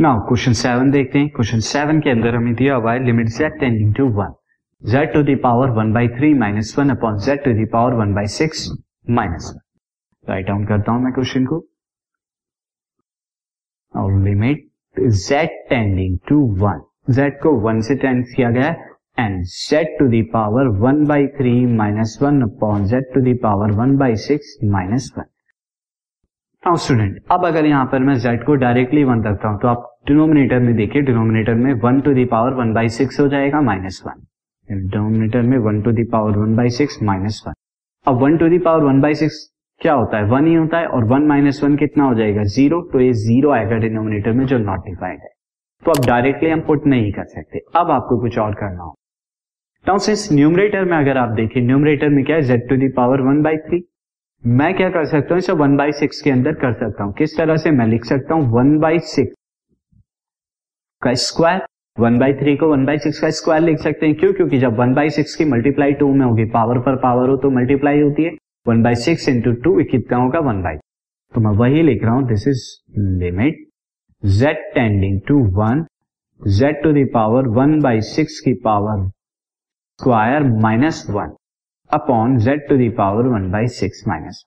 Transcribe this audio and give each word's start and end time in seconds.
Now 0.00 0.20
question 0.28 0.52
seven 0.52 0.90
देखते 0.90 1.18
हैं। 1.18 1.28
Question 1.28 1.60
seven 1.60 1.98
के 2.00 2.10
अंदर 2.10 2.34
हमें 2.34 2.54
दिया 2.56 2.74
हुआ 2.74 2.92
है 2.92 3.04
limit 3.04 3.26
z 3.30 3.48
tending 3.60 3.94
to 3.94 4.04
one 4.10 4.30
z 4.82 5.02
to 5.14 5.22
the 5.22 5.36
power 5.42 5.70
one 5.78 5.92
by 5.92 6.08
three 6.08 6.32
minus 6.34 6.74
one 6.78 6.90
upon 6.90 7.18
z 7.24 7.36
to 7.44 7.52
the 7.54 7.66
power 7.72 7.94
one 7.94 8.14
by 8.14 8.26
six 8.34 8.62
minus 9.18 9.50
one 9.54 9.60
write 10.24 10.46
down 10.46 10.64
करता 10.66 10.92
हूँ 10.92 11.02
मैं 11.04 11.12
क्वेश्चन 11.12 11.44
को। 11.46 11.58
और 13.94 14.12
limit 14.22 14.64
z 15.26 15.46
tending 15.70 16.18
to 16.28 16.38
one 16.62 16.80
z 17.18 17.30
को 17.42 17.52
one 17.66 17.80
से 17.88 17.94
tend 17.96 18.24
किया 18.26 18.50
गया 18.50 18.70
and 19.18 19.44
z 19.56 19.84
to 19.98 20.08
the 20.10 20.22
power 20.32 20.68
one 20.86 21.04
by 21.08 21.26
three 21.36 21.54
minus 21.74 22.18
one 22.22 22.40
upon 22.48 22.86
z 22.94 23.12
to 23.14 23.20
the 23.24 23.34
power 23.44 23.76
one 23.82 23.96
by 23.98 24.16
six 24.24 24.56
minus 24.72 25.12
one 25.18 25.28
student 26.62 27.22
अब 27.32 27.46
अगर 27.46 27.66
यहाँ 27.66 27.84
पर 27.92 27.98
मैं 28.04 28.18
z 28.22 28.44
को 28.46 28.54
डायरेक्टली 28.64 29.04
वन 29.04 29.24
रखता 29.24 29.48
हूँ 29.48 29.60
तो 29.60 29.68
आप 29.68 29.86
डिनोमिनेटर 30.06 30.58
में 30.58 30.74
देखिए 30.76 31.02
डिनोमिनेटर 31.02 31.54
में 31.54 31.72
one 31.80 32.00
to 32.00 32.12
the 32.14 32.24
power 32.24 32.54
one 32.54 32.72
by 32.72 32.88
six 32.88 33.20
हो 33.20 33.26
जाएगा 33.28 33.60
माइनस 33.60 34.02
वन 34.06 34.22
डिनोमिनेटर 34.68 35.42
में 35.42 35.56
one 35.58 35.80
to 35.82 35.92
the 35.92 36.04
power 36.12 36.38
one 36.38 36.54
by 36.56 36.70
six 36.70 36.98
minus 37.02 37.42
one 37.46 37.54
अब 38.06 38.22
one 38.22 38.36
to 38.36 38.48
the 38.48 38.58
power 38.58 38.84
one 38.84 39.00
by 39.00 39.14
six 39.14 39.46
क्या 39.80 39.92
होता 39.92 40.16
है? 40.18 40.24
वन 40.24 40.46
ही 40.46 40.54
होता 40.54 40.78
है 40.78 40.86
और 40.86 41.04
वन 41.04 41.26
माइनस 41.26 41.62
वन 41.64 41.76
कितना 41.76 42.04
हो 42.04 42.14
जाएगा? 42.14 42.42
ज़ीरो 42.44 42.80
तो 42.92 43.00
ये 43.00 43.12
ज़ीरो 43.12 43.50
आएगा 43.50 43.76
डिनोमिनेटर 43.76 44.32
में 44.32 44.44
जो 44.46 44.58
नॉट 44.58 44.84
डिफाइंड 44.86 45.20
है. 45.20 45.28
तो 45.82 45.90
अब 45.90 46.04
डायरेक्टली 46.06 46.50
हम 46.50 46.60
पुट 46.60 46.86
नहीं 46.86 47.12
कर 47.12 47.24
सकते। 47.26 47.58
अब 47.76 47.90
आपको 47.90 48.20
कुछ 48.20 48.38
और 48.38 48.54
करना 48.54 48.82
हो 48.82 48.94
नाउ 49.86 49.98
सिंस 49.98 50.28
न्यूमरेटर 50.32 50.84
में 50.84 50.96
अगर 50.98 51.18
आप 51.18 51.28
देखिए 51.36 51.62
न्यूमरेटर 51.66 52.08
में 52.08 52.24
क्या 52.24 52.36
है? 52.36 52.42
Z 52.42 52.68
to 52.68 52.76
the 52.76 52.88
power 52.96 53.20
one 53.28 53.42
by 53.42 53.56
three 53.58 53.82
मैं 54.44 54.72
क्या 54.74 54.88
कर 54.90 55.04
सकता 55.06 55.34
हूँ? 55.34 55.38
इसे 55.38 55.52
वन 55.54 55.76
बाई 55.76 55.92
सिक्स 55.92 56.20
के 56.22 56.30
अंदर 56.30 56.52
कर 56.62 56.72
सकता 56.74 57.04
हूँ। 57.04 57.12
किस 57.14 57.36
तरह 57.36 57.56
से? 57.56 57.70
मैं 57.70 57.86
लिख 57.86 58.04
सकता 58.04 58.34
हूँ 58.34 58.50
वन 58.52 58.78
बाई 58.78 58.98
सिक्स 58.98 59.34
का 61.02 61.12
स्क्वायर 61.14 61.60
वन 61.98 62.18
बाई 62.18 62.32
थ्री 62.34 62.54
को 62.56 62.66
वन 62.70 62.84
बाई 62.86 62.98
सिक्स 62.98 63.20
का 63.20 63.28
स्क्वायर 63.30 63.62
लिख 63.62 63.78
सकते 63.78 64.06
हैं। 64.06 64.14
क्यों? 64.14 64.32
क्योंकि 64.32 64.58
जब 64.58 64.76
वन 64.78 64.92
बाई 64.94 65.10
सिक्स 65.10 65.34
की 65.36 65.44
मल्टीप्लाई 65.44 65.92
टू 66.00 66.08
में 66.14 66.24
होगी 66.26 66.44
पावर 66.50 66.78
पर 66.78 66.96
पावर 66.96 67.28
हो 67.28 67.36
तो 67.36 67.50
मल्टीप्लाई 67.50 68.00
होती 68.00 68.24
है। 68.24 68.30
One 68.66 68.82
by 68.82 68.94
six 69.04 69.28
into 69.28 69.52
two 69.64 69.72
कितना 69.92 70.18
होगा 70.18 70.40
वन 70.48 70.62
बाई 70.62 70.76
तो 71.34 71.40
मैं 71.40 71.56
वही 71.58 71.82
लिख 71.82 72.04
रहा 72.04 72.14
हूँ 72.14 72.26
this 72.28 72.46
is 72.48 72.66
limit 73.22 73.64
z 74.22 74.58
tending 74.74 75.20
to 75.28 75.38
one 75.58 75.84
z 76.40 76.82
to 76.82 76.92
the power 76.92 77.48
one 77.58 77.80
by 77.80 78.00
six 78.10 78.38
की 78.40 78.54
power 78.64 79.08
square 80.00 80.42
minus 80.62 81.04
one 81.10 81.34
upon 81.90 82.38
z 82.44 82.68
to 82.68 82.76
the power 82.76 83.32
one 83.34 83.50
by 83.50 83.66
six 83.80 84.04
minus 84.08 84.44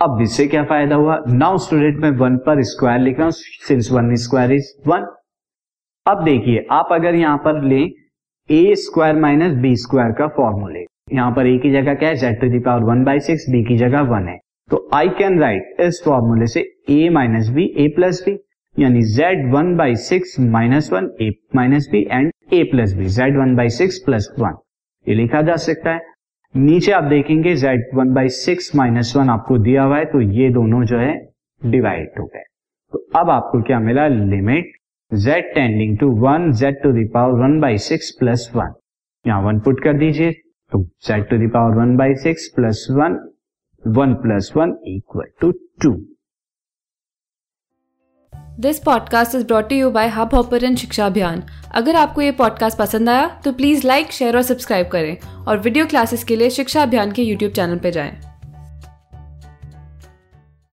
अब 0.00 0.20
इससे 0.22 0.46
क्या 0.46 0.64
फ़ायदा 0.64 0.96
हुआ? 0.96 1.18
नाउ 1.28 1.58
स्टूडेंट 1.60 1.98
में 2.02 2.10
वन 2.18 2.36
पर 2.46 2.62
स्क्वायर 2.66 3.00
लिख 3.00 3.16
रहा 3.16 3.24
हूँ 3.24 3.32
since 3.66 3.90
one 3.92 4.14
square 4.22 4.52
is 4.52 4.72
one 4.88 5.06
अब 6.06 6.22
देखिए, 6.24 6.66
आप 6.70 6.88
अगर 6.92 7.14
यहाँ 7.14 7.36
पर 7.38 7.62
ले 7.62 7.82
a 8.50 8.74
square 8.76 9.16
minus 9.16 9.52
b 9.62 9.74
square 9.76 10.12
का 10.12 10.26
फॉर्मूले 10.36 10.80
यहाँ 11.12 11.30
पर 11.32 11.46
ए 11.46 11.56
की 11.58 11.70
जगह 11.72 11.94
क्या 11.94 12.08
है? 12.08 12.14
Z 12.16 12.40
to 12.40 12.48
the 12.50 12.58
power 12.58 12.84
one 12.84 13.04
by 13.04 13.20
six 13.20 13.44
b 13.50 13.62
की 13.64 13.76
जगह 13.78 14.00
वन 14.08 14.26
है। 14.28 14.36
तो 14.70 14.88
आई 14.94 15.08
कैन 15.18 15.38
राइट 15.40 15.80
इस 15.80 16.02
फॉर्मूले 16.04 16.46
से 16.46 16.60
a 16.90 17.08
minus 17.12 17.48
b 17.50 17.64
a 17.76 17.86
plus 17.96 18.22
b 18.26 18.36
यानी 18.76 19.02
z 19.12 19.52
one 19.52 19.74
by 19.76 19.94
six 20.04 20.36
minus 20.40 20.92
one 20.92 21.10
a 21.22 21.30
minus 21.56 21.88
b 21.92 22.02
and 22.10 22.32
a 22.52 22.62
plus 22.72 22.94
b 22.94 23.06
z 23.10 23.38
one 23.38 23.54
by 23.56 23.68
six 23.70 23.98
plus 24.06 24.28
one 24.38 24.58
ये 25.06 25.14
लिखा 25.14 25.42
जा 25.42 25.56
सकता 25.60 25.90
है। 25.90 26.00
नीचे 26.54 26.92
आप 26.92 27.04
देखेंगे 27.04 27.54
z 27.56 27.88
one 27.94 28.14
by 28.14 28.28
six 28.40 28.74
minus 28.76 29.12
one 29.16 29.30
आपको 29.30 29.58
दिया 29.60 29.82
हुआ 29.82 29.98
है 29.98 30.04
तो 30.06 30.20
ये 30.32 30.50
दोनों 30.52 30.84
जो 30.84 30.98
है 30.98 31.14
डिवाइड 31.62 32.20
हो 32.20 32.26
गए। 32.26 32.44
तो 32.92 33.06
अब 33.16 33.30
आपको 33.30 33.62
क्या 33.62 33.80
मिला? 33.80 34.08
Limit 34.08 34.72
z 35.12 35.54
tending 35.54 35.98
to 35.98 36.10
one 36.10 36.52
z 36.52 36.82
to 36.82 36.92
the power 36.92 37.40
one 37.40 37.60
by 37.60 37.78
six 37.78 38.10
plus 38.10 38.50
one 38.54 38.72
यहाँ 39.26 39.42
वन 39.42 39.58
पुट 39.60 39.82
कर 39.84 39.98
दीजिए 39.98 40.32
तो 40.72 40.82
z 40.82 41.28
to 41.28 41.36
the power 41.38 41.76
one 41.76 41.96
by 41.96 42.14
six 42.14 42.48
plus 42.56 42.86
one 42.90 43.18
one 43.86 44.14
plus 44.14 44.52
one 44.56 44.76
equal 44.86 45.26
to 45.40 45.52
two 45.82 45.92
this 48.60 48.78
podcast 48.78 49.34
is 49.34 49.46
brought 49.46 49.72
you 49.72 49.90
by 49.90 50.08
hubhopper 50.34 50.74
Shiksha 50.74 51.06
Abhiyan 51.06 51.42
अगर 51.74 51.96
आपको 51.96 52.22
ये 52.22 52.32
podcast 52.32 52.78
पसंद 52.78 53.08
आया 53.08 53.40
तो 53.44 53.52
प्लीज़ 53.52 53.86
लाइक 53.86 54.12
शेयर 54.12 54.36
और 54.36 54.42
सब्सक्राइब 54.42 54.88
करें 54.88 55.16
और 55.46 55.58
वीडियो 55.58 55.86
क्लासेस 55.86 56.24
के 56.24 56.36
लिए 56.36 56.50
शिक्षा 56.50 56.82
अभियान 56.82 57.12
के 57.12 57.22
यूट्यूब 57.22 57.52
चैनल 57.52 57.78
पर 57.78 57.90
जाएँ। 57.90 58.31